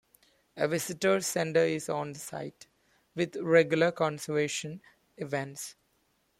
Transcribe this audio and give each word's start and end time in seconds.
A 0.57 0.67
visitor's 0.67 1.27
centre 1.27 1.63
is 1.63 1.87
on 1.87 2.15
site, 2.15 2.65
with 3.13 3.35
regular 3.35 3.91
conservation 3.91 4.81
events. 5.17 5.75